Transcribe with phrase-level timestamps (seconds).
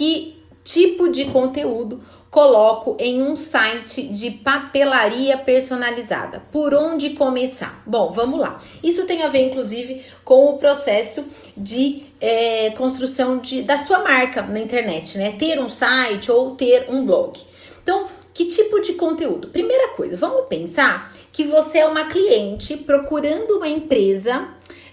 [0.00, 2.00] que tipo de conteúdo
[2.30, 6.42] coloco em um site de papelaria personalizada.
[6.50, 7.82] Por onde começar?
[7.84, 8.58] Bom, vamos lá.
[8.82, 11.22] Isso tem a ver, inclusive, com o processo
[11.54, 15.32] de é, construção de, da sua marca na internet, né?
[15.32, 17.38] Ter um site ou ter um blog.
[17.82, 19.48] Então, que tipo de conteúdo?
[19.48, 24.48] Primeira coisa, vamos pensar que você é uma cliente procurando uma empresa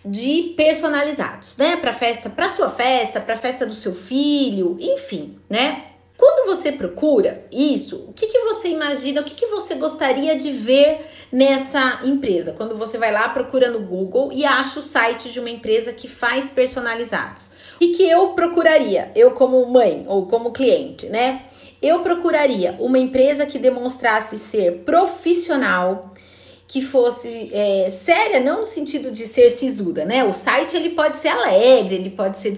[0.10, 1.78] de personalizados, né?
[1.78, 5.84] Para festa, para sua festa, para festa do seu filho, enfim, né?
[6.18, 10.52] Quando você procura isso, o que, que você imagina, o que, que você gostaria de
[10.52, 12.54] ver nessa empresa?
[12.54, 16.08] Quando você vai lá, procura no Google e acha o site de uma empresa que
[16.08, 17.52] faz personalizados.
[17.78, 21.44] Que, que eu procuraria, eu como mãe ou como cliente, né?
[21.80, 26.14] Eu procuraria uma empresa que demonstrasse ser profissional,
[26.68, 30.26] que fosse é, séria, não no sentido de ser sisuda, né?
[30.26, 32.54] O site ele pode ser alegre, ele pode ser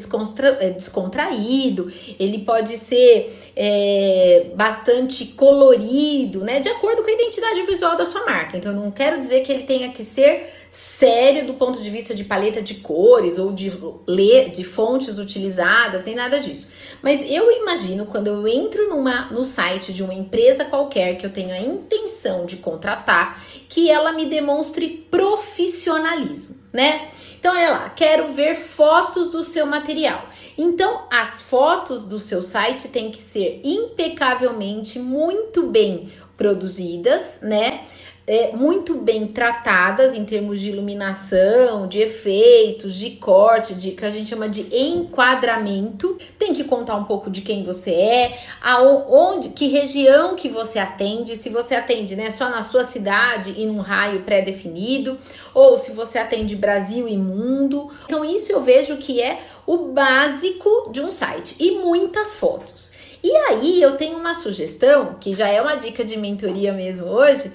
[0.60, 6.60] é, descontraído, ele pode ser é, bastante colorido, né?
[6.60, 8.58] De acordo com a identidade visual da sua marca.
[8.58, 12.14] Então, eu não quero dizer que ele tenha que ser sério do ponto de vista
[12.14, 13.72] de paleta de cores ou de
[14.08, 16.68] ler, de fontes utilizadas, nem nada disso.
[17.02, 21.32] Mas eu imagino quando eu entro numa, no site de uma empresa qualquer que eu
[21.32, 27.10] tenho a intenção de contratar, que ela me demonstre profissionalismo, né?
[27.40, 30.28] Então, olha lá, quero ver fotos do seu material.
[30.58, 37.86] Então, as fotos do seu site têm que ser impecavelmente muito bem produzidas, né?
[38.30, 44.12] É, muito bem tratadas em termos de iluminação, de efeitos, de corte, de que a
[44.12, 46.16] gente chama de enquadramento.
[46.38, 51.36] Tem que contar um pouco de quem você é, aonde, que região que você atende,
[51.36, 55.18] se você atende né, só na sua cidade e num raio pré-definido,
[55.52, 57.90] ou se você atende Brasil e mundo.
[58.06, 62.92] Então, isso eu vejo que é o básico de um site e muitas fotos.
[63.24, 67.52] E aí eu tenho uma sugestão, que já é uma dica de mentoria mesmo hoje,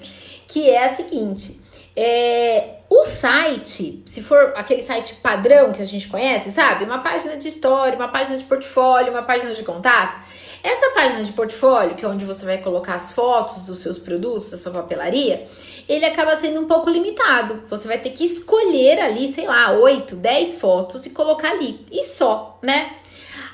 [0.47, 1.59] que é a seguinte:
[1.95, 6.85] é, o site, se for aquele site padrão que a gente conhece, sabe?
[6.85, 10.21] Uma página de história, uma página de portfólio, uma página de contato.
[10.61, 14.49] Essa página de portfólio, que é onde você vai colocar as fotos dos seus produtos,
[14.49, 15.47] da sua papelaria,
[15.87, 17.63] ele acaba sendo um pouco limitado.
[17.69, 21.85] Você vai ter que escolher ali, sei lá, 8, 10 fotos e colocar ali.
[21.91, 22.93] E só, né?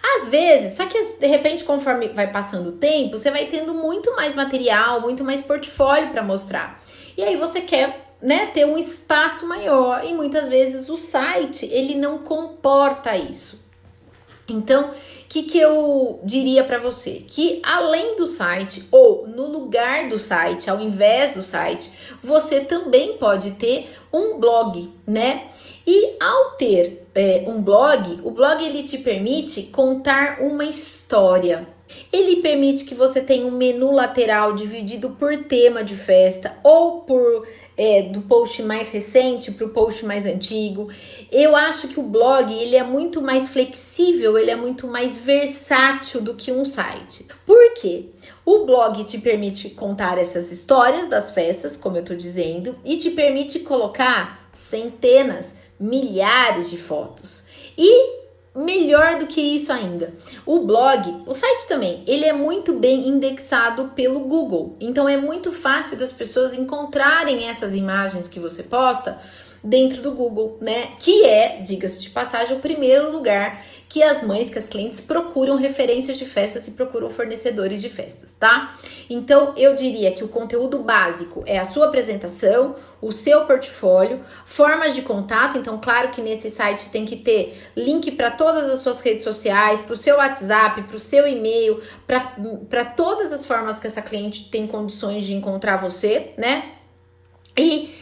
[0.03, 4.15] Às vezes, só que de repente, conforme vai passando o tempo, você vai tendo muito
[4.15, 6.81] mais material, muito mais portfólio para mostrar.
[7.15, 11.95] E aí você quer né, ter um espaço maior e muitas vezes o site ele
[11.95, 13.59] não comporta isso.
[14.47, 14.93] Então, o
[15.29, 17.23] que, que eu diria para você?
[17.25, 21.91] Que além do site ou no lugar do site, ao invés do site,
[22.21, 25.47] você também pode ter um blog, né?
[25.85, 31.67] E ao ter é, um blog, o blog ele te permite contar uma história.
[32.11, 37.47] Ele permite que você tenha um menu lateral dividido por tema de festa ou por
[37.77, 40.89] é, do post mais recente para o post mais antigo.
[41.31, 46.21] Eu acho que o blog ele é muito mais flexível, ele é muito mais versátil
[46.21, 47.25] do que um site.
[47.45, 48.09] Por quê?
[48.45, 53.11] O blog te permite contar essas histórias das festas, como eu estou dizendo, e te
[53.11, 55.47] permite colocar centenas,
[55.79, 57.43] milhares de fotos.
[57.77, 58.20] E
[58.55, 60.13] melhor do que isso ainda.
[60.45, 64.75] O blog, o site também, ele é muito bem indexado pelo Google.
[64.79, 69.19] Então é muito fácil das pessoas encontrarem essas imagens que você posta
[69.63, 70.89] dentro do Google, né?
[70.99, 75.57] Que é, diga-se de passagem, o primeiro lugar que as mães, que as clientes procuram
[75.57, 78.73] referências de festas e procuram fornecedores de festas, tá?
[79.09, 84.93] Então, eu diria que o conteúdo básico é a sua apresentação, o seu portfólio, formas
[84.93, 85.57] de contato.
[85.57, 89.81] Então, claro que nesse site tem que ter link para todas as suas redes sociais,
[89.81, 91.81] para o seu WhatsApp, para o seu e-mail,
[92.69, 96.73] para todas as formas que essa cliente tem condições de encontrar você, né?
[97.57, 97.93] E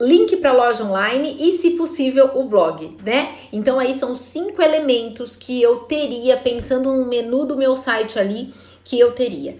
[0.00, 3.34] link para loja online e, se possível, o blog, né?
[3.52, 8.52] Então aí são cinco elementos que eu teria pensando no menu do meu site ali
[8.82, 9.58] que eu teria.